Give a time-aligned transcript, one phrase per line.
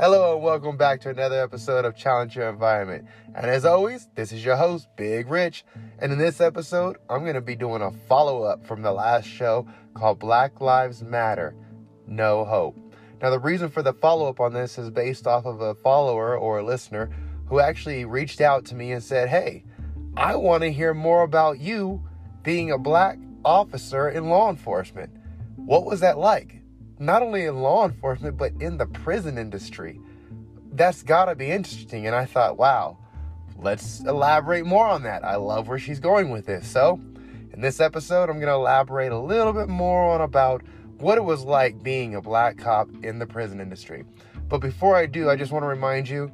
[0.00, 3.04] Hello and welcome back to another episode of Challenge Your Environment.
[3.34, 5.64] And as always, this is your host, Big Rich.
[5.98, 9.26] And in this episode, I'm going to be doing a follow up from the last
[9.26, 11.52] show called Black Lives Matter
[12.06, 12.78] No Hope.
[13.20, 16.38] Now, the reason for the follow up on this is based off of a follower
[16.38, 17.10] or a listener
[17.46, 19.64] who actually reached out to me and said, Hey,
[20.16, 22.04] I want to hear more about you
[22.44, 25.10] being a black officer in law enforcement.
[25.56, 26.57] What was that like?
[26.98, 30.00] Not only in law enforcement, but in the prison industry.
[30.72, 32.06] That's got to be interesting.
[32.06, 32.98] And I thought, wow,
[33.56, 35.24] let's elaborate more on that.
[35.24, 36.66] I love where she's going with this.
[36.66, 37.00] So,
[37.52, 40.62] in this episode, I'm to elaborate a little bit more on about
[40.98, 44.04] what it was like being a black cop in the prison industry.
[44.48, 46.30] But before I do, I just want to remind you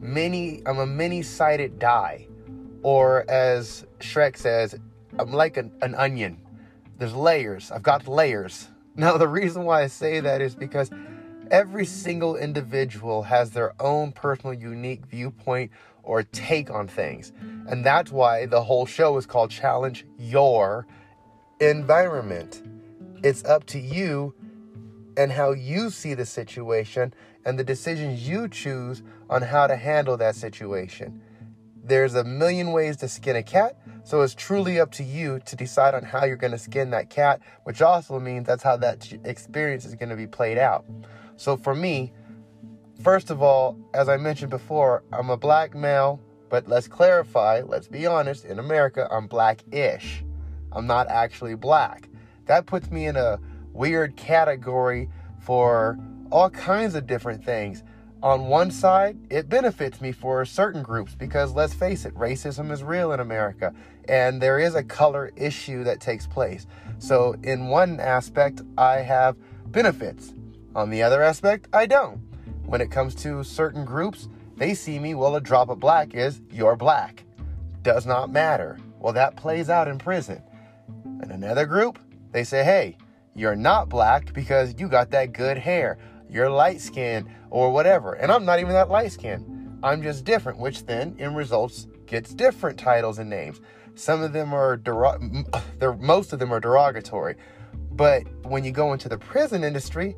[0.00, 2.27] mini, I'm a many sided die
[2.82, 4.78] or as Shrek says,
[5.18, 6.38] I'm like an, an onion.
[6.98, 7.70] There's layers.
[7.70, 8.68] I've got layers.
[8.98, 10.90] Now, the reason why I say that is because
[11.52, 15.70] every single individual has their own personal, unique viewpoint
[16.02, 17.32] or take on things.
[17.68, 20.88] And that's why the whole show is called Challenge Your
[21.60, 22.60] Environment.
[23.22, 24.34] It's up to you
[25.16, 27.12] and how you see the situation
[27.44, 31.20] and the decisions you choose on how to handle that situation.
[31.88, 35.56] There's a million ways to skin a cat, so it's truly up to you to
[35.56, 39.10] decide on how you're going to skin that cat, which also means that's how that
[39.24, 40.84] experience is going to be played out.
[41.36, 42.12] So for me,
[43.02, 47.88] first of all, as I mentioned before, I'm a black male, but let's clarify, let's
[47.88, 50.22] be honest, in America, I'm black-ish.
[50.72, 52.10] I'm not actually black.
[52.44, 53.40] That puts me in a
[53.72, 55.08] weird category
[55.40, 55.98] for
[56.30, 57.82] all kinds of different things
[58.22, 62.82] on one side, it benefits me for certain groups because let's face it, racism is
[62.82, 63.72] real in America
[64.08, 66.66] and there is a color issue that takes place.
[66.98, 69.36] So, in one aspect, I have
[69.66, 70.34] benefits.
[70.74, 72.20] On the other aspect, I don't.
[72.64, 76.40] When it comes to certain groups, they see me, well, a drop of black is
[76.50, 77.24] you're black.
[77.82, 78.78] Does not matter.
[78.98, 80.42] Well, that plays out in prison.
[81.22, 81.98] In another group,
[82.32, 82.96] they say, hey,
[83.34, 85.98] you're not black because you got that good hair
[86.30, 88.14] you're light skinned or whatever.
[88.14, 89.78] And I'm not even that light skinned.
[89.82, 93.60] I'm just different, which then in results gets different titles and names.
[93.94, 94.80] Some of them are
[95.78, 97.36] they're most of them are derogatory.
[97.92, 100.16] But when you go into the prison industry,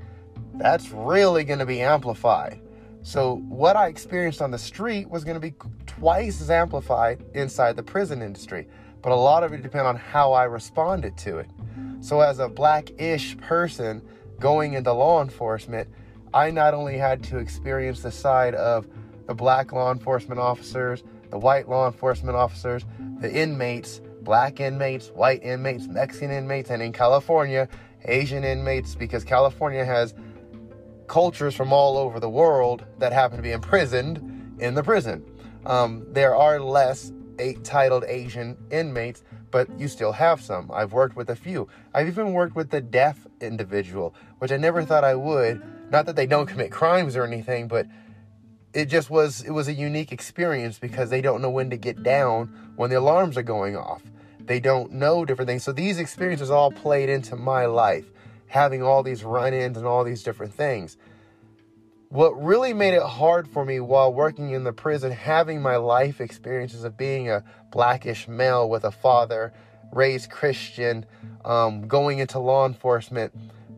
[0.54, 2.60] that's really going to be amplified.
[3.02, 5.54] So what I experienced on the street was going to be
[5.86, 8.68] twice as amplified inside the prison industry.
[9.00, 11.48] But a lot of it depend on how I responded to it.
[12.00, 14.02] So as a black-ish person
[14.40, 15.88] going into law enforcement,
[16.34, 18.88] I not only had to experience the side of
[19.26, 22.84] the black law enforcement officers, the white law enforcement officers,
[23.20, 27.68] the inmates, black inmates, white inmates, Mexican inmates, and in California,
[28.06, 30.14] Asian inmates, because California has
[31.06, 35.24] cultures from all over the world that happen to be imprisoned in the prison.
[35.66, 40.70] Um, there are less eight titled Asian inmates, but you still have some.
[40.72, 41.68] I've worked with a few.
[41.94, 46.16] I've even worked with the deaf individual, which I never thought I would not that
[46.16, 47.86] they don't commit crimes or anything, but
[48.72, 52.02] it just was it was a unique experience because they don't know when to get
[52.02, 54.02] down when the alarms are going off.
[54.38, 55.62] They don't know different things.
[55.62, 58.06] So these experiences all played into my life,
[58.46, 60.96] having all these run-ins and all these different things.
[62.10, 66.20] What really made it hard for me while working in the prison, having my life
[66.20, 69.52] experiences of being a blackish male with a father,
[69.92, 71.06] raised Christian,
[71.44, 73.32] um, going into law enforcement,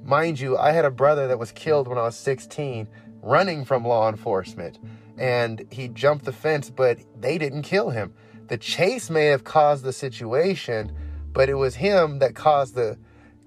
[0.04, 2.88] Mind you, I had a brother that was killed when I was 16
[3.22, 4.78] running from law enforcement.
[5.16, 8.12] And he jumped the fence, but they didn't kill him.
[8.48, 10.92] The chase may have caused the situation,
[11.32, 12.98] but it was him that caused the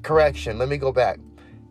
[0.01, 0.57] correction.
[0.57, 1.19] Let me go back.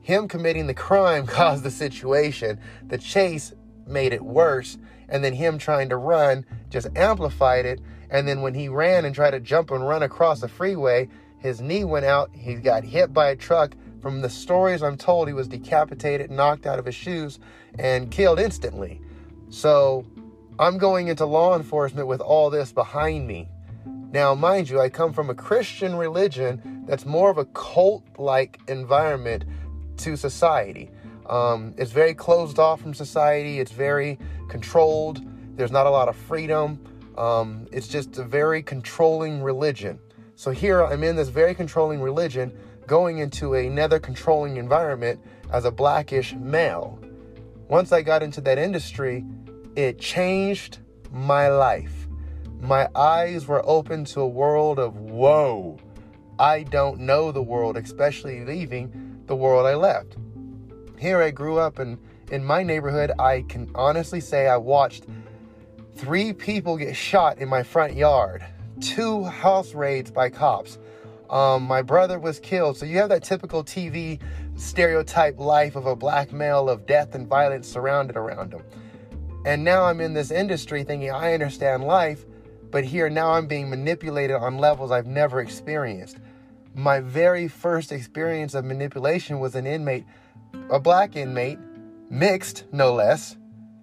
[0.05, 2.61] Him committing the crime caused the situation.
[2.89, 3.55] The chase
[3.87, 4.77] made it worse.
[5.09, 7.81] And then him trying to run just amplified it.
[8.11, 11.09] And then when he ran and tried to jump and run across the freeway,
[11.39, 12.31] his knee went out.
[12.35, 13.75] He got hit by a truck.
[14.03, 17.39] From the stories I'm told, he was decapitated, knocked out of his shoes,
[17.79, 19.01] and killed instantly.
[19.49, 20.05] So
[20.59, 23.49] I'm going into law enforcement with all this behind me.
[24.13, 28.61] Now, mind you, I come from a Christian religion that's more of a cult like
[28.69, 29.45] environment
[29.99, 30.91] to society.
[31.27, 34.19] Um, it's very closed off from society, it's very
[34.49, 35.23] controlled,
[35.57, 36.79] there's not a lot of freedom.
[37.17, 40.01] Um, it's just a very controlling religion.
[40.35, 42.53] So here I'm in this very controlling religion
[42.87, 45.21] going into another controlling environment
[45.53, 46.99] as a blackish male.
[47.69, 49.25] Once I got into that industry,
[49.77, 50.79] it changed
[51.13, 52.09] my life.
[52.61, 55.79] My eyes were open to a world of whoa.
[56.39, 60.17] I don't know the world, especially leaving the world I left.
[60.99, 61.99] Here I grew up and
[62.31, 65.05] in my neighborhood, I can honestly say I watched
[65.95, 68.45] three people get shot in my front yard,
[68.81, 70.79] two house raids by cops.
[71.31, 72.77] Um, my brother was killed.
[72.77, 74.21] So you have that typical TV
[74.57, 78.63] stereotype life of a black male of death and violence surrounded around him.
[79.47, 82.25] And now I'm in this industry thinking I understand life,
[82.71, 86.19] but here now I'm being manipulated on levels I've never experienced.
[86.77, 90.05] My very first experience of manipulation was an inmate,
[90.71, 91.61] a black inmate,
[92.11, 93.37] mixed no less,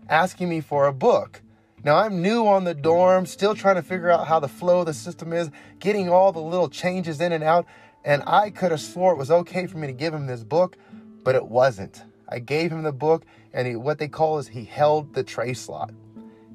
[0.10, 1.42] asking me for a book.
[1.86, 4.88] Now I'm new on the dorm, still trying to figure out how the flow of
[4.88, 5.50] the system is,
[5.80, 7.66] getting all the little changes in and out,
[8.04, 10.76] and I could have swore it was okay for me to give him this book,
[11.24, 12.04] but it wasn't.
[12.28, 15.54] I gave him the book, and he, what they call is he held the tray
[15.54, 15.94] slot.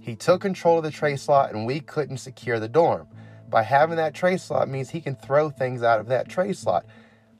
[0.00, 3.09] He took control of the tray slot, and we couldn't secure the dorm.
[3.48, 6.87] By having that tray slot means he can throw things out of that tray slot.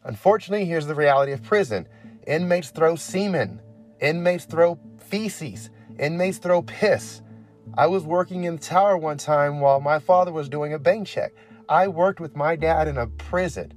[0.05, 1.87] Unfortunately, here's the reality of prison
[2.26, 3.61] inmates throw semen,
[4.00, 7.23] inmates throw feces, inmates throw piss.
[7.75, 11.06] I was working in the tower one time while my father was doing a bank
[11.06, 11.32] check.
[11.69, 13.73] I worked with my dad in a prison.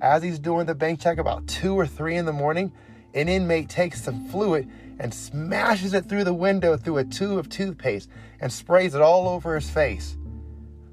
[0.00, 2.72] As he's doing the bank check about two or three in the morning,
[3.14, 7.48] an inmate takes some fluid and smashes it through the window through a tube of
[7.48, 8.08] toothpaste
[8.40, 10.16] and sprays it all over his face.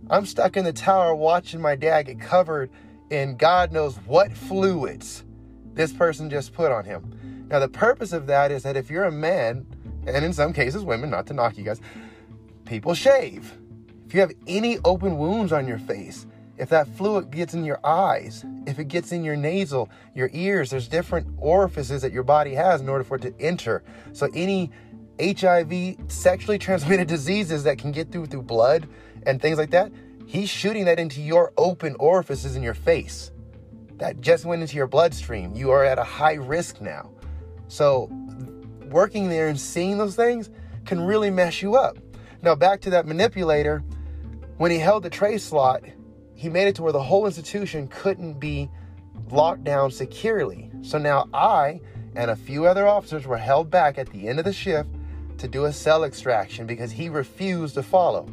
[0.10, 2.72] I'm stuck in the tower watching my dad get covered
[3.12, 5.24] in God knows what fluids
[5.74, 7.48] this person just put on him.
[7.50, 9.66] Now, the purpose of that is that if you're a man,
[10.08, 11.80] and in some cases women, not to knock you guys,
[12.66, 13.56] people shave.
[14.08, 16.26] If you have any open wounds on your face,
[16.58, 20.72] if that fluid gets in your eyes, if it gets in your nasal, your ears,
[20.72, 23.84] there's different orifices that your body has in order for it to enter.
[24.14, 24.72] So any
[25.22, 28.88] HIV, sexually transmitted diseases that can get through through blood
[29.26, 29.92] and things like that,
[30.26, 33.32] he's shooting that into your open orifices in your face.
[33.98, 35.54] That just went into your bloodstream.
[35.56, 37.12] You are at a high risk now.
[37.68, 38.10] So
[38.86, 40.50] working there and seeing those things
[40.86, 41.98] can really mess you up.
[42.42, 43.84] Now, back to that manipulator,
[44.58, 45.84] when he held the tray slot,
[46.34, 48.70] he made it to where the whole institution couldn't be
[49.30, 50.72] locked down securely.
[50.82, 51.82] So now I
[52.16, 54.90] and a few other officers were held back at the end of the shift
[55.38, 58.28] to do a cell extraction because he refused to follow.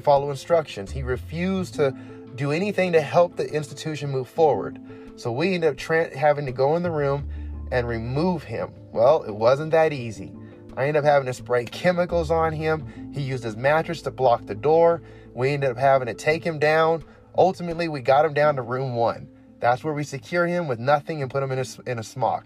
[0.00, 0.90] Follow instructions.
[0.90, 1.94] He refused to
[2.34, 4.78] do anything to help the institution move forward.
[5.16, 7.28] So we ended up tra- having to go in the room
[7.72, 8.70] and remove him.
[8.92, 10.32] Well, it wasn't that easy.
[10.76, 13.10] I ended up having to spray chemicals on him.
[13.12, 15.02] He used his mattress to block the door.
[15.34, 17.04] We ended up having to take him down.
[17.36, 19.28] Ultimately, we got him down to room one.
[19.60, 22.44] That's where we secure him with nothing and put him in a, in a smock.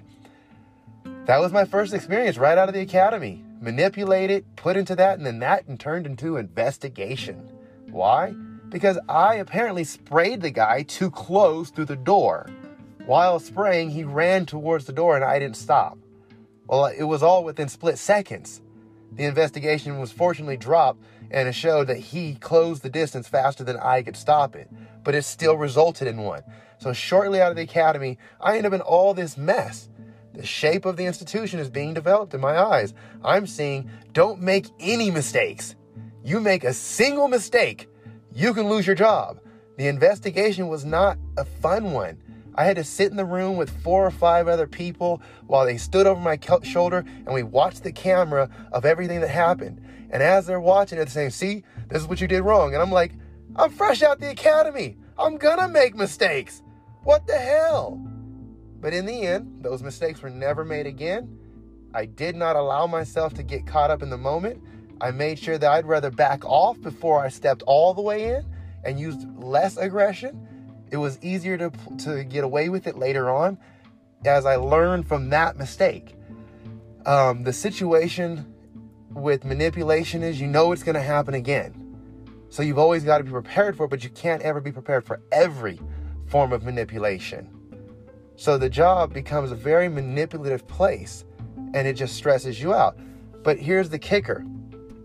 [1.27, 3.45] That was my first experience right out of the academy.
[3.63, 7.49] Manipulated, put into that, and then that and turned into investigation.
[7.93, 8.33] Why?
[8.69, 12.51] Because I apparently sprayed the guy too close through the door.
[13.07, 15.97] While spraying, he ran towards the door and I didn't stop.
[16.67, 18.61] Well, it was all within split seconds.
[19.13, 23.77] The investigation was fortunately dropped and it showed that he closed the distance faster than
[23.77, 24.69] I could stop it,
[25.05, 26.43] but it still resulted in one.
[26.79, 29.89] So, shortly out of the academy, I end up in all this mess.
[30.35, 32.95] The shape of the institution is being developed in my eyes.
[33.23, 35.75] I'm seeing don't make any mistakes.
[36.25, 37.89] You make a single mistake,
[38.35, 39.41] you can lose your job.
[39.77, 42.19] The investigation was not a fun one.
[42.55, 45.79] I had to sit in the room with four or five other people while they
[45.79, 49.81] stood over my shoulder and we watched the camera of everything that happened.
[50.11, 52.75] And as they're watching it, they're saying, See, this is what you did wrong.
[52.75, 53.13] And I'm like,
[53.57, 54.97] I'm fresh out the academy.
[55.19, 56.63] I'm gonna make mistakes.
[57.03, 58.01] What the hell?
[58.83, 61.39] But in the end, those mistakes were never made again.
[61.95, 64.63] I did not allow myself to get caught up in the moment.
[65.01, 68.45] I made sure that I'd rather back off before I stepped all the way in
[68.85, 70.47] and used less aggression
[70.93, 71.73] it was easier to,
[72.05, 73.59] to get away with it later on
[74.27, 76.15] as I learned from that mistake.
[77.07, 78.55] Um, the situation
[79.09, 81.79] with manipulation is you know it's going to happen again.
[82.51, 85.07] So you've always got to be prepared for it, but you can't ever be prepared
[85.07, 85.81] for every
[86.27, 87.49] form of manipulation.
[88.43, 91.25] So the job becomes a very manipulative place
[91.75, 92.99] and it just stresses you out.
[93.45, 94.45] But here's the kicker.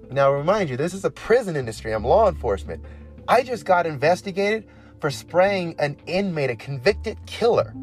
[0.10, 1.94] Now, remind you, this is a prison industry.
[1.94, 2.84] I'm law enforcement.
[3.27, 4.67] I just got investigated
[5.00, 7.75] for spraying an inmate, a convicted killer,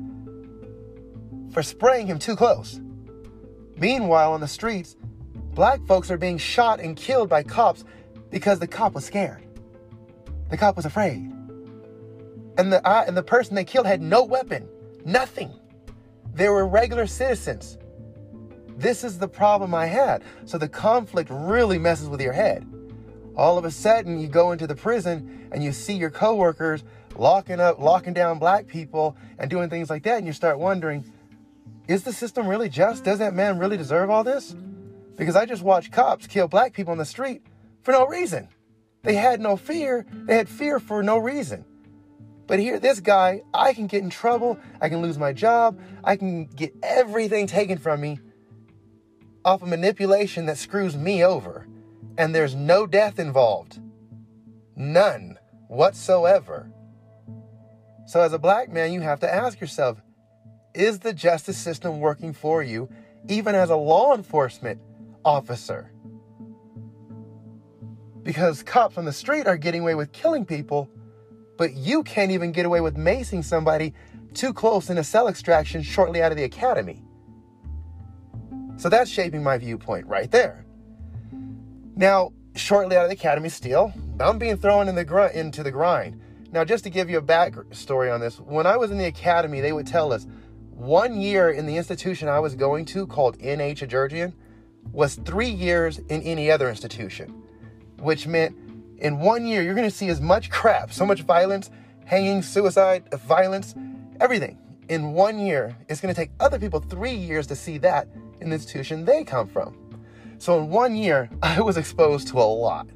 [1.53, 2.81] for spraying him too close.
[3.77, 4.97] Meanwhile, on the streets,
[5.55, 7.85] black folks are being shot and killed by cops
[8.29, 9.47] because the cop was scared.
[10.51, 11.31] The cop was afraid.
[12.59, 14.69] And the, uh, and the person they killed had no weapon,
[15.05, 15.53] nothing.
[16.35, 17.79] They were regular citizens.
[18.77, 20.23] This is the problem I had.
[20.47, 22.67] So the conflict really messes with your head.
[23.37, 26.85] All of a sudden, you go into the prison and you see your coworkers
[27.17, 30.19] locking up, locking down black people and doing things like that.
[30.19, 31.05] And you start wondering,
[31.87, 33.05] is the system really just?
[33.05, 34.57] Does that man really deserve all this?
[35.17, 37.43] Because I just watched cops kill black people on the street
[37.83, 38.49] for no reason.
[39.03, 40.07] They had no fear.
[40.11, 41.65] They had fear for no reason.
[42.47, 44.59] But here, this guy, I can get in trouble.
[44.81, 45.79] I can lose my job.
[46.03, 48.21] I can get everything taken from me
[49.45, 51.67] off a of manipulation that screws me over.
[52.19, 53.81] And there's no death involved.
[54.77, 56.71] None whatsoever.
[58.07, 60.01] So, as a black man, you have to ask yourself
[60.75, 62.89] is the justice system working for you,
[63.29, 64.81] even as a law enforcement
[65.25, 65.93] officer?
[68.23, 70.91] Because cops on the street are getting away with killing people,
[71.57, 73.95] but you can't even get away with macing somebody
[74.35, 77.03] too close in a cell extraction shortly out of the academy.
[78.77, 80.65] So that's shaping my viewpoint right there.
[81.97, 85.71] Now, shortly out of the academy, still, I'm being thrown in the gr- into the
[85.71, 86.21] grind.
[86.51, 89.61] Now, just to give you a backstory on this, when I was in the academy,
[89.61, 90.27] they would tell us
[90.71, 93.75] one year in the institution I was going to, called N.A.
[93.75, 94.33] Chaderjian,
[94.93, 97.43] was three years in any other institution,
[97.99, 98.57] which meant
[98.99, 101.71] in one year you're going to see as much crap, so much violence,
[102.05, 103.75] hanging, suicide, violence,
[104.21, 104.59] everything.
[104.89, 108.09] In one year, it's going to take other people three years to see that
[108.41, 109.77] in the institution they come from.
[110.39, 112.89] So in one year, I was exposed to a lot.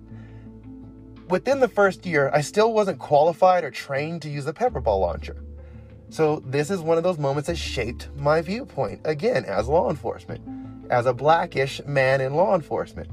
[1.29, 5.01] Within the first year, I still wasn't qualified or trained to use the pepper ball
[5.01, 5.37] launcher.
[6.11, 10.43] So this is one of those moments that shaped my viewpoint, again, as law enforcement,
[10.91, 13.11] as a blackish man in law enforcement.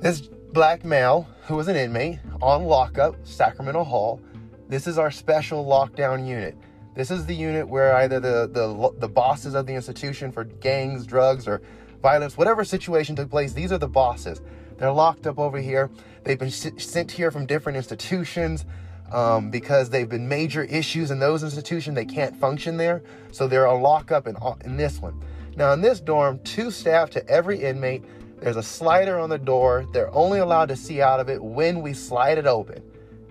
[0.00, 4.20] This black male who was an inmate on lockup, Sacramento Hall,
[4.68, 6.56] this is our special lockdown unit.
[6.94, 11.06] This is the unit where either the, the, the bosses of the institution for gangs,
[11.06, 11.62] drugs, or
[12.02, 14.42] violence, whatever situation took place, these are the bosses.
[14.76, 15.90] They're locked up over here.
[16.24, 18.66] They've been sent here from different institutions
[19.10, 21.94] um, because they've been major issues in those institutions.
[21.94, 23.02] They can't function there.
[23.30, 25.22] So they're on lockup in, in this one.
[25.56, 28.04] Now, in this dorm, two staff to every inmate.
[28.42, 29.86] There's a slider on the door.
[29.92, 32.82] They're only allowed to see out of it when we slide it open.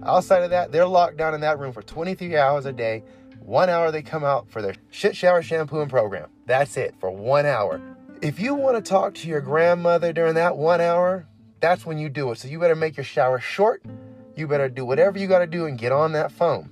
[0.03, 3.03] Outside of that, they're locked down in that room for 23 hours a day
[3.41, 6.30] one hour they come out for their shit shower shampoo and program.
[6.46, 7.82] That's it for one hour.
[8.22, 11.27] If you want to talk to your grandmother during that one hour,
[11.60, 12.38] that's when you do it.
[12.38, 13.84] So you better make your shower short.
[14.36, 16.70] You better do whatever you got to do and get on that phone.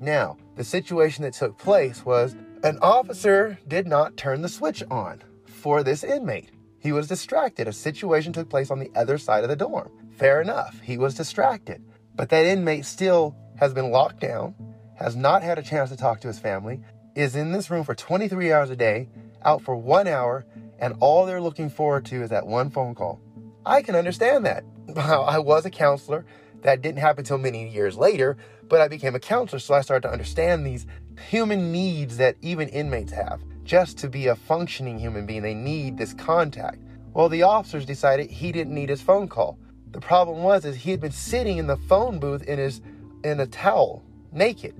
[0.00, 5.22] Now, the situation that took place was an officer did not turn the switch on
[5.44, 6.50] for this inmate.
[6.82, 7.68] He was distracted.
[7.68, 9.88] A situation took place on the other side of the dorm.
[10.18, 10.80] Fair enough.
[10.80, 11.80] He was distracted.
[12.16, 14.54] But that inmate still has been locked down
[14.96, 16.80] has not had a chance to talk to his family,
[17.14, 19.08] is in this room for 23 hours a day,
[19.44, 20.44] out for one hour,
[20.78, 23.20] and all they're looking forward to is that one phone call.
[23.64, 24.64] I can understand that.
[24.96, 26.24] I was a counselor.
[26.62, 28.36] That didn't happen until many years later,
[28.68, 30.86] but I became a counselor, so I started to understand these
[31.28, 33.42] human needs that even inmates have.
[33.64, 36.78] Just to be a functioning human being, they need this contact.
[37.14, 39.58] Well, the officers decided he didn't need his phone call.
[39.92, 42.80] The problem was is he had been sitting in the phone booth in his
[43.22, 44.02] in a towel,
[44.32, 44.74] naked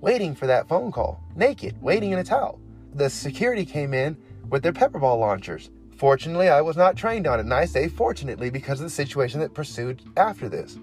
[0.00, 2.60] waiting for that phone call, naked, waiting in a towel.
[2.94, 4.16] The security came in
[4.48, 5.70] with their pepper ball launchers.
[5.96, 9.40] Fortunately, I was not trained on it, and I say fortunately because of the situation
[9.40, 10.78] that pursued after this.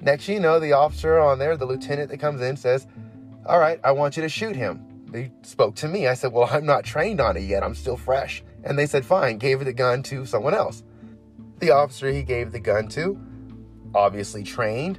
[0.00, 2.86] Next, you know, the officer on there, the lieutenant that comes in, says,
[3.46, 4.84] All right, I want you to shoot him.
[5.10, 6.06] They spoke to me.
[6.06, 7.62] I said, Well, I'm not trained on it yet.
[7.62, 8.42] I'm still fresh.
[8.64, 10.82] And they said, Fine, gave the gun to someone else.
[11.58, 13.18] The officer he gave the gun to,
[13.94, 14.98] obviously trained,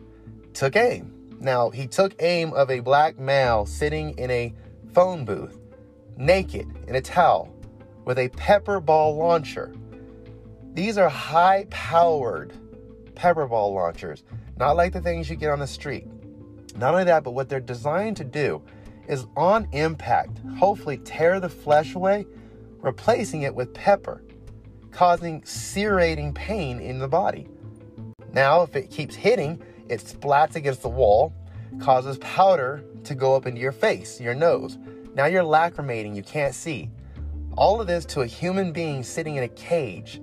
[0.54, 1.14] took aim.
[1.40, 4.54] Now, he took aim of a black male sitting in a
[4.94, 5.58] phone booth,
[6.18, 7.54] naked, in a towel,
[8.04, 9.74] with a pepper ball launcher.
[10.74, 12.54] These are high powered
[13.16, 14.24] pepper ball launchers,
[14.58, 16.08] not like the things you get on the street.
[16.76, 18.62] Not only that, but what they're designed to do
[19.10, 22.26] is on impact, hopefully tear the flesh away,
[22.78, 24.24] replacing it with pepper,
[24.92, 27.48] causing serrating pain in the body.
[28.32, 31.34] Now, if it keeps hitting, it splats against the wall,
[31.82, 34.78] causes powder to go up into your face, your nose.
[35.16, 36.92] Now you're lacrimating, you can't see.
[37.58, 40.22] All of this to a human being sitting in a cage,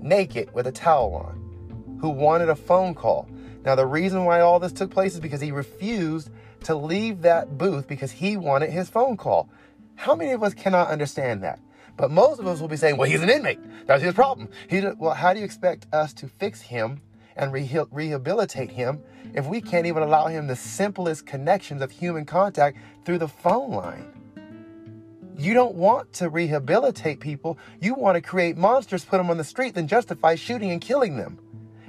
[0.00, 3.28] naked with a towel on, who wanted a phone call.
[3.64, 6.30] Now, the reason why all this took place is because he refused
[6.64, 9.48] to leave that booth because he wanted his phone call.
[9.96, 11.60] How many of us cannot understand that?
[11.96, 13.58] But most of us will be saying, well, he's an inmate.
[13.86, 14.48] That's his problem.
[14.68, 17.00] He, well, how do you expect us to fix him
[17.36, 19.02] and re- rehabilitate him
[19.34, 23.70] if we can't even allow him the simplest connections of human contact through the phone
[23.70, 24.12] line?
[25.36, 27.58] You don't want to rehabilitate people.
[27.80, 31.16] You want to create monsters, put them on the street, then justify shooting and killing
[31.16, 31.38] them.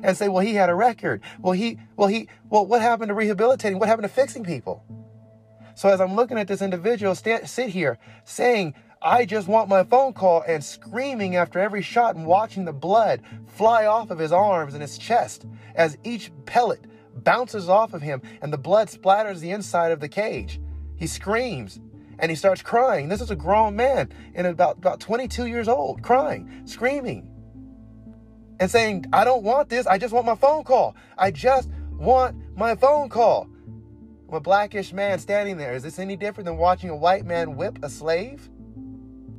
[0.04, 1.22] And say, well, he had a record.
[1.40, 3.80] Well, he, well, he, well, what happened to rehabilitating?
[3.80, 4.84] What happened to fixing people?
[5.76, 9.84] So as I'm looking at this individual stand, sit here saying, I just want my
[9.84, 14.32] phone call and screaming after every shot and watching the blood fly off of his
[14.32, 15.46] arms and his chest
[15.76, 20.08] as each pellet bounces off of him and the blood splatters the inside of the
[20.08, 20.62] cage.
[20.96, 21.80] He screams
[22.20, 23.10] and he starts crying.
[23.10, 27.30] This is a grown man in about, about 22 years old, crying, screaming,
[28.64, 29.86] and saying, I don't want this.
[29.86, 30.96] I just want my phone call.
[31.18, 33.48] I just want my phone call.
[34.28, 35.76] I'm a blackish man standing there.
[35.76, 38.50] Is this any different than watching a white man whip a slave?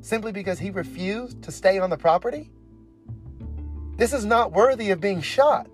[0.04, 2.50] simply because he refused to stay on the property?
[3.97, 5.66] This is not worthy of being shot.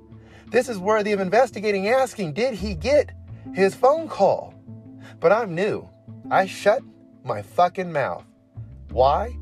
[0.47, 3.11] This is worthy of investigating, asking, did he get
[3.53, 4.55] his phone call?
[5.19, 5.89] But I'm new.
[6.31, 6.83] I shut
[7.25, 8.25] my fucking mouth.
[8.91, 9.37] Why?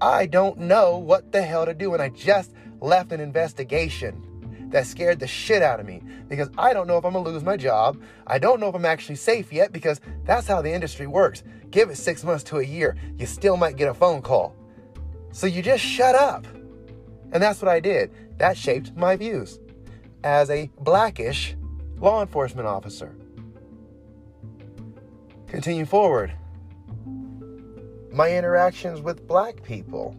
[0.00, 4.28] I don't know what the hell to do, and I just left an investigation
[4.70, 7.44] that scared the shit out of me because I don't know if I'm gonna lose
[7.44, 8.00] my job.
[8.26, 11.44] I don't know if I'm actually safe yet because that's how the industry works.
[11.70, 14.54] Give it six months to a year, you still might get a phone call.
[15.30, 16.46] So you just shut up.
[17.32, 18.10] And that's what I did.
[18.38, 19.58] That shaped my views
[20.24, 21.56] as a blackish
[21.98, 23.14] law enforcement officer.
[25.46, 26.32] Continue forward.
[28.10, 30.16] My interactions with black people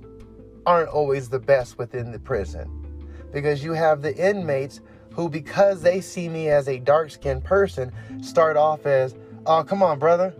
[0.65, 2.83] aren't always the best within the prison
[3.31, 4.79] because you have the inmates
[5.13, 9.83] who, because they see me as a dark skinned person, start off as, oh, come
[9.83, 10.33] on, brother,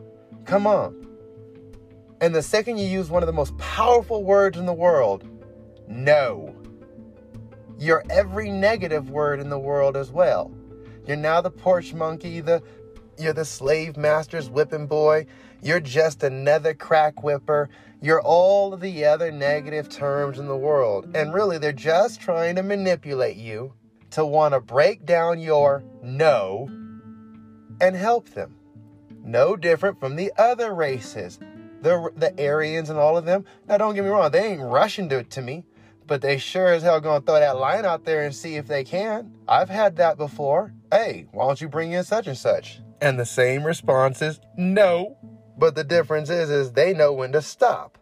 [0.46, 1.08] come on.
[2.22, 5.28] And the second you use one of the most powerful words in the world,
[5.88, 6.56] no,
[7.78, 10.52] you're every negative word in the world as well.
[11.06, 12.64] You're now the porch monkey, the
[13.20, 15.28] you're the slave master's whipping boy.
[15.64, 17.70] You're just another crack whipper.
[18.02, 21.16] You're all the other negative terms in the world.
[21.16, 23.74] And really, they're just trying to manipulate you
[24.12, 26.70] to want to break down your no
[27.80, 28.56] and help them.
[29.24, 31.40] No different from the other races,
[31.82, 33.46] the, the Aryans and all of them.
[33.68, 35.64] Now, don't get me wrong, they ain't rushing to, to me,
[36.06, 38.84] but they sure as hell gonna throw that line out there and see if they
[38.84, 39.34] can.
[39.48, 40.74] I've had that before.
[40.92, 42.82] Hey, why don't you bring in such and such?
[43.02, 45.18] And the same response is no.
[45.58, 47.98] But the difference is is they know when to stop.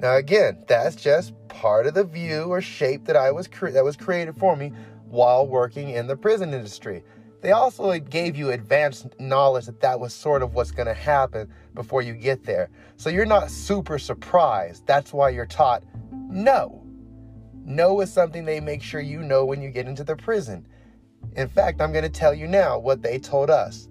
[0.00, 3.84] Now again, that's just part of the view or shape that I was cre- that
[3.84, 4.72] was created for me
[5.08, 7.02] while working in the prison industry.
[7.40, 11.48] They also gave you advanced knowledge that that was sort of what's going to happen
[11.74, 12.68] before you get there.
[12.96, 14.86] So you're not super surprised.
[14.86, 16.84] That's why you're taught no.
[17.64, 20.66] No is something they make sure you know when you get into the prison.
[21.36, 23.88] In fact, I'm going to tell you now what they told us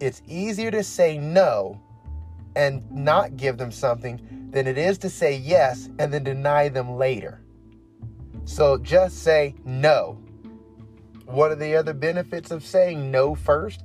[0.00, 1.80] it's easier to say no
[2.56, 6.96] and not give them something than it is to say yes and then deny them
[6.96, 7.40] later.
[8.44, 10.20] So just say no.
[11.26, 13.82] One of the other benefits of saying no first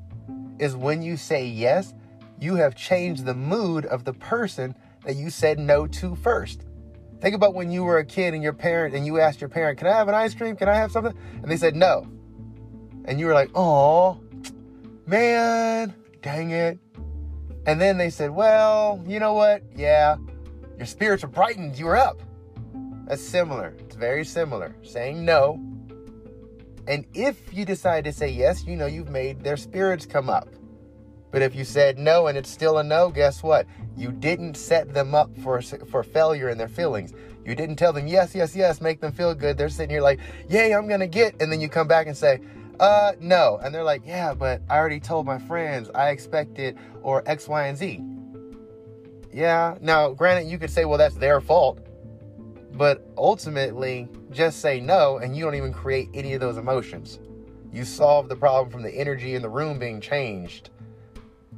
[0.60, 1.93] is when you say yes,
[2.39, 6.65] you have changed the mood of the person that you said no to first.
[7.21, 9.77] Think about when you were a kid and your parent and you asked your parent,
[9.77, 10.55] "Can I have an ice cream?
[10.55, 12.05] Can I have something?" And they said no.
[13.05, 14.19] And you were like, "Oh,
[15.05, 16.79] man, dang it.
[17.65, 19.63] And then they said, well, you know what?
[19.76, 20.17] Yeah,
[20.78, 21.78] your spirits are brightened.
[21.78, 22.22] You were up.
[23.06, 23.76] That's similar.
[23.80, 24.76] It's very similar.
[24.84, 25.60] Saying no.
[26.88, 30.50] And if you decide to say yes, you know you've made their spirits come up.
[31.32, 33.67] But if you said no and it's still a no, guess what?
[33.95, 37.13] You didn't set them up for for failure in their feelings.
[37.45, 39.58] You didn't tell them yes, yes, yes, make them feel good.
[39.58, 40.19] They're sitting here like,
[40.50, 42.39] "Yay, I'm going to get." And then you come back and say,
[42.80, 43.60] uh, no.
[43.63, 47.68] And they're like, yeah, but I already told my friends I expected or X, Y,
[47.68, 48.04] and Z.
[49.34, 49.78] Yeah.
[49.82, 51.80] Now, granted, you could say, well, that's their fault.
[52.74, 57.20] But ultimately, just say no, and you don't even create any of those emotions.
[57.72, 60.70] You solve the problem from the energy in the room being changed.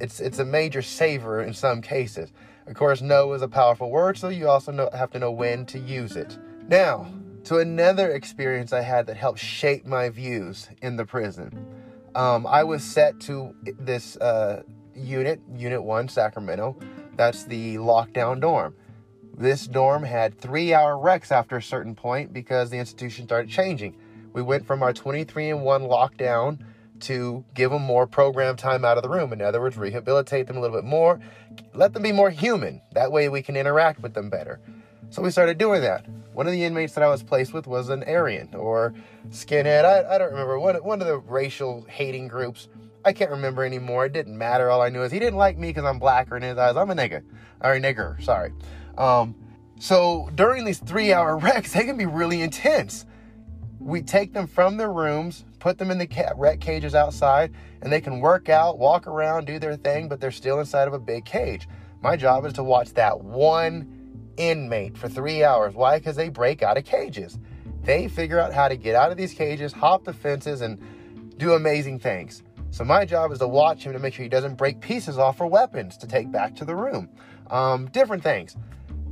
[0.00, 2.32] It's it's a major saver in some cases.
[2.66, 5.66] Of course, no is a powerful word, so you also know, have to know when
[5.66, 6.38] to use it.
[6.68, 7.12] Now,
[7.44, 11.66] to another experience I had that helped shape my views in the prison.
[12.14, 14.62] Um, I was set to this uh,
[14.94, 16.76] unit, Unit 1, Sacramento.
[17.16, 18.74] That's the lockdown dorm.
[19.36, 23.96] This dorm had three hour recs after a certain point because the institution started changing.
[24.32, 26.58] We went from our 23 and 1 lockdown
[27.00, 29.32] to give them more program time out of the room.
[29.32, 31.18] In other words, rehabilitate them a little bit more,
[31.74, 32.80] let them be more human.
[32.92, 34.60] That way we can interact with them better.
[35.12, 36.06] So we started doing that.
[36.32, 38.94] One of the inmates that I was placed with was an Aryan or
[39.28, 39.84] skinhead.
[39.84, 40.58] I, I don't remember.
[40.58, 42.68] One, one of the racial hating groups.
[43.04, 44.06] I can't remember anymore.
[44.06, 44.70] It didn't matter.
[44.70, 46.76] All I knew is he didn't like me because I'm blacker in his eyes.
[46.76, 47.22] I'm a nigga.
[47.60, 48.54] Or a nigger, sorry.
[48.96, 49.34] Um,
[49.78, 53.04] so during these three hour recs, they can be really intense.
[53.80, 58.00] We take them from their rooms, put them in the rec cages outside, and they
[58.00, 61.26] can work out, walk around, do their thing, but they're still inside of a big
[61.26, 61.68] cage.
[62.00, 64.01] My job is to watch that one
[64.36, 65.74] inmate for three hours.
[65.74, 65.98] Why?
[65.98, 67.38] Because they break out of cages.
[67.82, 70.78] They figure out how to get out of these cages, hop the fences, and
[71.38, 72.42] do amazing things.
[72.70, 75.36] So my job is to watch him to make sure he doesn't break pieces off
[75.36, 77.08] for weapons to take back to the room.
[77.50, 78.56] Um, different things.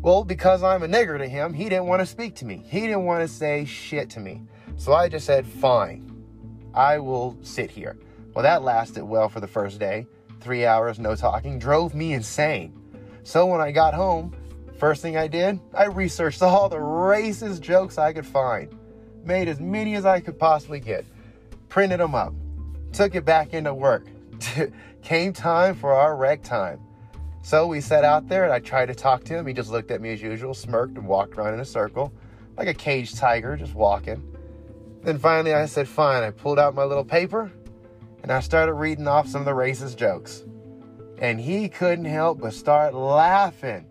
[0.01, 2.65] Well, because I'm a nigger to him, he didn't want to speak to me.
[2.67, 4.41] He didn't want to say shit to me.
[4.77, 6.11] So I just said, fine,
[6.73, 7.99] I will sit here.
[8.35, 10.07] Well, that lasted well for the first day.
[10.41, 12.73] Three hours, no talking, drove me insane.
[13.25, 14.35] So when I got home,
[14.81, 18.75] First thing I did, I researched all the racist jokes I could find,
[19.23, 21.05] made as many as I could possibly get,
[21.69, 22.33] printed them up,
[22.91, 24.07] took it back into work.
[25.03, 26.81] Came time for our rec time.
[27.43, 29.47] So we sat out there and I tried to talk to him.
[29.47, 32.11] He just looked at me as usual, smirked, and walked around in a circle
[32.57, 34.23] like a caged tiger, just walking.
[35.03, 36.23] Then finally I said, Fine.
[36.23, 37.53] I pulled out my little paper
[38.23, 40.43] and I started reading off some of the racist jokes.
[41.19, 43.85] And he couldn't help but start laughing.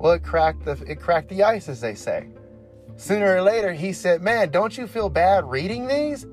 [0.00, 2.28] Well, it cracked the it cracked the ice, as they say.
[2.96, 6.26] Sooner or later, he said, "Man, don't you feel bad reading these?"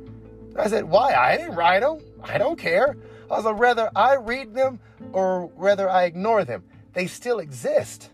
[0.55, 1.13] I said, "Why?
[1.13, 1.99] I didn't write them.
[2.23, 2.95] I don't care."
[3.29, 4.79] I was like, "Whether I read them
[5.11, 8.09] or whether I ignore them, they still exist.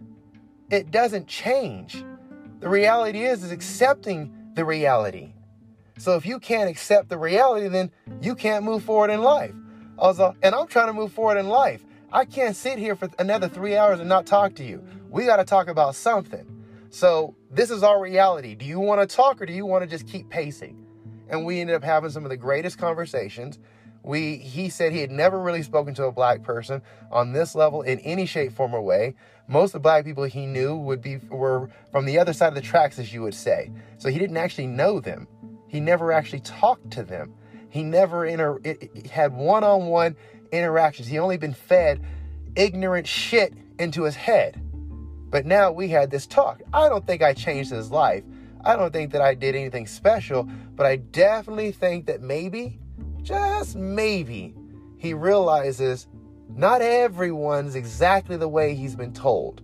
[0.71, 2.03] It doesn't change.
[2.59, 5.33] The reality is is accepting the reality.
[5.99, 9.53] So if you can't accept the reality, then you can't move forward in life."
[9.99, 11.85] Like, and I'm trying to move forward in life.
[12.13, 14.83] I can't sit here for another three hours and not talk to you.
[15.09, 16.47] We got to talk about something.
[16.91, 18.53] So, this is our reality.
[18.53, 20.77] Do you want to talk or do you want to just keep pacing?
[21.27, 23.57] And we ended up having some of the greatest conversations.
[24.03, 27.81] We he said he had never really spoken to a black person on this level
[27.81, 29.15] in any shape, form, or way.
[29.47, 32.55] Most of the black people he knew would be were from the other side of
[32.55, 33.71] the tracks, as you would say.
[33.97, 35.27] So he didn't actually know them.
[35.67, 37.33] He never actually talked to them.
[37.71, 38.59] He never inter-
[39.09, 40.15] had one-on-one
[40.53, 41.07] interactions.
[41.07, 42.01] He only been fed
[42.55, 44.61] ignorant shit into his head.
[45.29, 46.61] But now we had this talk.
[46.71, 48.23] I don't think I changed his life.
[48.63, 52.79] I don't think that I did anything special, but I definitely think that maybe,
[53.23, 54.55] just maybe,
[54.97, 56.07] he realizes
[56.55, 59.61] not everyone's exactly the way he's been told.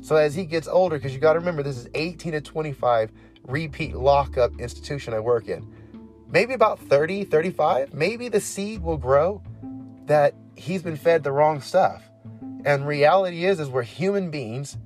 [0.00, 3.12] So as he gets older, because you got to remember, this is 18 to 25
[3.44, 5.66] repeat lockup institution I work in.
[6.28, 9.42] Maybe about 30, 35, maybe the seed will grow
[10.06, 12.02] that he's been fed the wrong stuff.
[12.64, 14.76] And reality is, is we're human beings,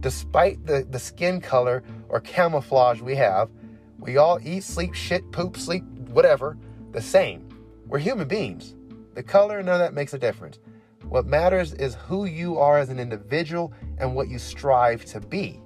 [0.00, 3.50] despite the, the skin color or camouflage we have,
[3.98, 6.56] we all eat, sleep, shit, poop, sleep, whatever,
[6.92, 7.48] the same.
[7.86, 8.74] We're human beings.
[9.14, 10.58] The color, none of that makes a difference.
[11.08, 15.60] What matters is who you are as an individual and what you strive to be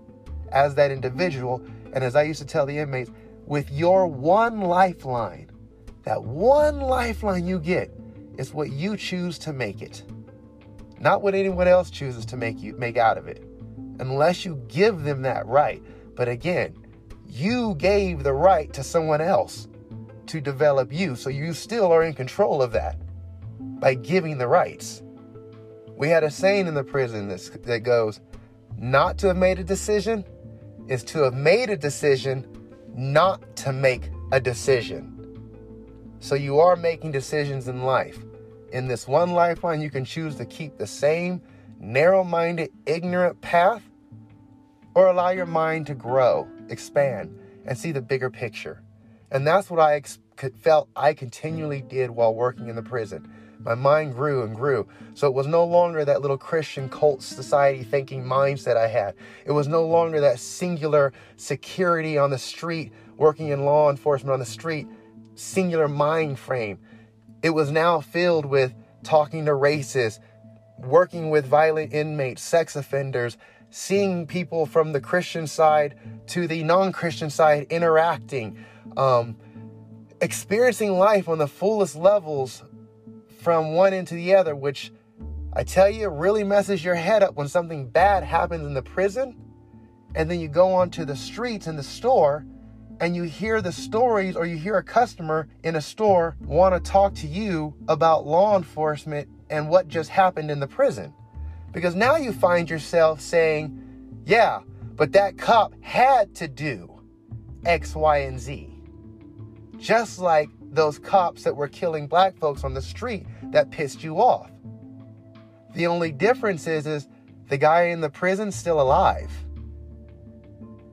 [0.51, 1.63] as that individual.
[1.93, 3.11] And as I used to tell the inmates,
[3.47, 5.51] with your one lifeline,
[6.05, 7.93] that one lifeline you get,
[8.39, 10.03] it's what you choose to make it.
[11.01, 13.45] Not what anyone else chooses to make you make out of it.
[13.99, 15.83] Unless you give them that right.
[16.15, 16.77] But again,
[17.27, 19.69] you gave the right to someone else
[20.27, 21.17] to develop you.
[21.17, 22.97] So you still are in control of that
[23.59, 25.03] by giving the rights.
[25.97, 28.21] We had a saying in the prison that, that goes,
[28.79, 30.25] not to have made a decision
[30.89, 32.47] is to have made a decision
[32.95, 35.22] not to make a decision.
[36.23, 38.17] So you are making decisions in life.
[38.73, 41.43] In this one lifeline, you can choose to keep the same
[41.81, 43.83] narrow minded, ignorant path
[44.95, 48.85] or allow your mind to grow, expand, and see the bigger picture.
[49.33, 50.21] And that's what I ex-
[50.61, 53.29] felt I continually did while working in the prison.
[53.59, 54.87] My mind grew and grew.
[55.15, 59.17] So it was no longer that little Christian cult society thinking mindset I had.
[59.45, 64.39] It was no longer that singular security on the street, working in law enforcement on
[64.39, 64.87] the street
[65.35, 66.79] singular mind frame.
[67.43, 70.19] It was now filled with talking to racists,
[70.79, 73.37] working with violent inmates, sex offenders,
[73.71, 75.97] seeing people from the Christian side
[76.29, 78.65] to the non Christian side interacting.
[78.97, 79.37] Um,
[80.21, 82.63] experiencing life on the fullest levels
[83.41, 84.93] from one end to the other, which
[85.53, 89.37] I tell you really messes your head up when something bad happens in the prison.
[90.15, 92.47] And then you go onto the streets and the store
[93.03, 96.91] and you hear the stories or you hear a customer in a store want to
[96.91, 101.13] talk to you about law enforcement and what just happened in the prison.
[101.73, 103.77] Because now you find yourself saying,
[104.25, 104.61] yeah,
[104.95, 106.89] but that cop had to do
[107.67, 108.71] X, Y, and Z.
[109.79, 114.19] Just like those cops that were killing black folks on the street that pissed you
[114.19, 114.49] off.
[115.75, 117.09] The only difference is, is
[117.49, 119.33] the guy in the prison's still alive.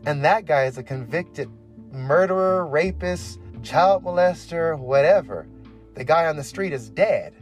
[0.08, 1.52] And that guy is a convicted
[1.92, 5.48] murderer, rapist, child molester, whatever.
[5.96, 7.34] The guy on the street is dead.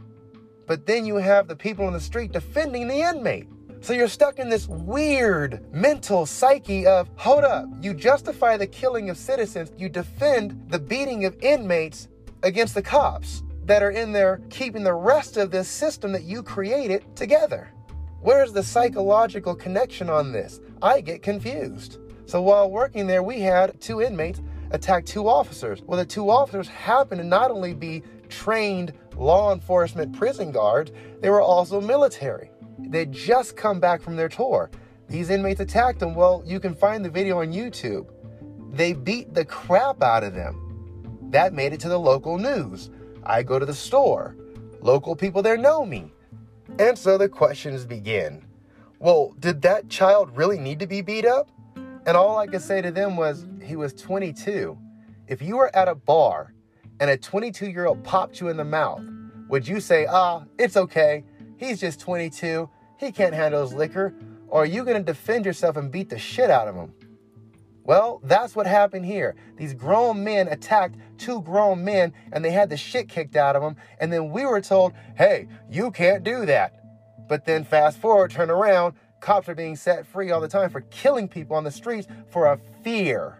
[0.66, 3.48] But then you have the people on the street defending the inmate.
[3.80, 9.08] So you're stuck in this weird mental psyche of hold up, you justify the killing
[9.08, 12.08] of citizens, you defend the beating of inmates
[12.42, 16.42] against the cops that are in there keeping the rest of this system that you
[16.42, 17.70] created together.
[18.20, 20.60] Where's the psychological connection on this?
[20.82, 21.98] I get confused.
[22.28, 25.80] So while working there, we had two inmates attack two officers.
[25.86, 31.30] Well, the two officers happened to not only be trained law enforcement prison guards, they
[31.30, 32.50] were also military.
[32.80, 34.70] They'd just come back from their tour.
[35.08, 36.14] These inmates attacked them.
[36.14, 38.10] Well, you can find the video on YouTube.
[38.72, 41.30] They beat the crap out of them.
[41.30, 42.90] That made it to the local news.
[43.24, 44.36] I go to the store.
[44.82, 46.12] Local people there know me.
[46.78, 48.44] And so the questions begin.
[48.98, 51.50] Well, did that child really need to be beat up?
[52.08, 54.78] And all I could say to them was, he was 22.
[55.26, 56.54] If you were at a bar
[57.00, 59.02] and a 22 year old popped you in the mouth,
[59.50, 61.22] would you say, ah, it's okay,
[61.58, 62.66] he's just 22,
[62.96, 64.14] he can't handle his liquor?
[64.46, 66.94] Or are you to defend yourself and beat the shit out of him?
[67.84, 69.36] Well, that's what happened here.
[69.58, 73.60] These grown men attacked two grown men and they had the shit kicked out of
[73.60, 73.76] them.
[74.00, 76.72] And then we were told, hey, you can't do that.
[77.28, 80.80] But then fast forward, turn around, cops are being set free all the time for
[80.82, 83.38] killing people on the streets for a fear.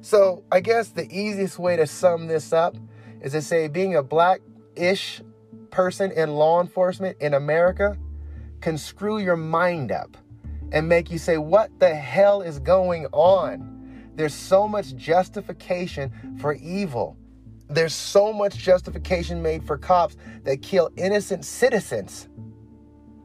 [0.00, 2.76] So I guess the easiest way to sum this up
[3.22, 4.40] is to say being a black
[4.76, 5.22] ish
[5.70, 7.96] person in law enforcement in America
[8.60, 10.16] can screw your mind up
[10.72, 14.10] and make you say, What the hell is going on?
[14.14, 17.16] There's so much justification for evil.
[17.68, 22.28] There's so much justification made for cops that kill innocent citizens.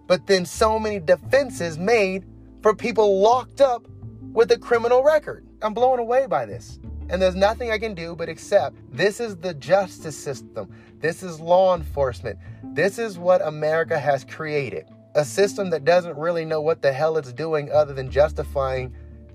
[0.10, 2.26] But then so many defenses made
[2.64, 3.88] for people locked up
[4.34, 5.48] with a criminal record.
[5.62, 6.80] I'm blown away by this.
[7.12, 10.74] And there's nothing I can do but accept this is the justice system.
[11.00, 12.40] This is law enforcement.
[12.74, 14.88] This is what America has created.
[15.14, 18.92] A system that doesn't really know what the hell it's doing other than justifying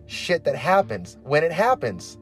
[0.07, 2.19] shit that happens when it happens.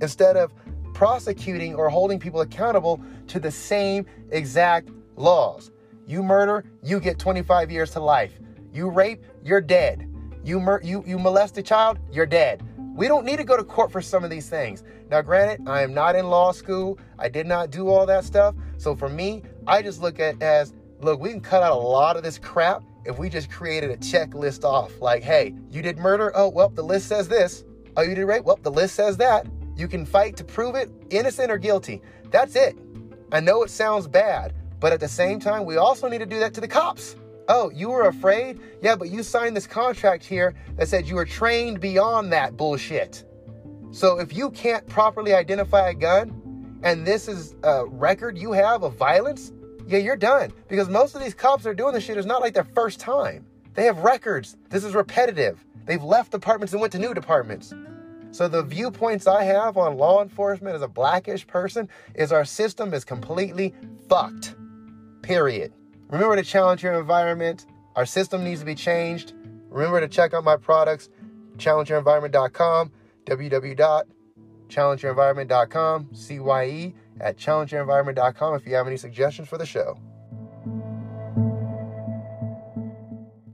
[0.00, 0.52] Instead of
[0.94, 5.70] prosecuting or holding people accountable to the same exact laws.
[6.08, 8.40] You murder, you get 25 years to life.
[8.72, 10.10] You rape, you're dead.
[10.42, 12.62] You, mur- you, you molest a child, you're dead.
[12.96, 14.84] We don't need to go to court for some of these things.
[15.10, 16.98] Now, granted, I am not in law school.
[17.18, 18.54] I did not do all that stuff.
[18.78, 22.16] So for me, I just look at as look, we can cut out a lot
[22.16, 25.02] of this crap if we just created a checklist off.
[25.02, 26.32] Like, hey, you did murder?
[26.34, 27.64] Oh, well, the list says this.
[27.98, 28.44] Oh, you did rape?
[28.44, 29.46] Well, the list says that.
[29.76, 32.00] You can fight to prove it, innocent or guilty.
[32.30, 32.78] That's it.
[33.30, 36.38] I know it sounds bad, but at the same time, we also need to do
[36.38, 37.16] that to the cops.
[37.48, 38.60] Oh, you were afraid?
[38.82, 43.24] Yeah, but you signed this contract here that said you were trained beyond that bullshit.
[43.90, 48.82] So if you can't properly identify a gun and this is a record you have
[48.82, 49.52] of violence,
[49.86, 50.52] yeah, you're done.
[50.68, 53.46] Because most of these cops are doing this shit is not like their first time.
[53.72, 54.58] They have records.
[54.68, 55.64] This is repetitive.
[55.86, 57.72] They've left departments and went to new departments.
[58.30, 62.92] So the viewpoints I have on law enforcement as a blackish person is our system
[62.92, 63.74] is completely
[64.06, 64.54] fucked.
[65.28, 65.72] Period.
[66.08, 67.66] Remember to challenge your environment.
[67.96, 69.34] Our system needs to be changed.
[69.68, 71.10] Remember to check out my products,
[71.58, 72.90] challengeyourenvironment.com,
[73.26, 79.98] www.challengeyourenvironment.com, CYE at challengeyourenvironment.com if you have any suggestions for the show.